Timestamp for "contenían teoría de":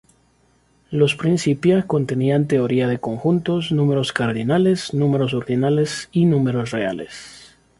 1.85-2.97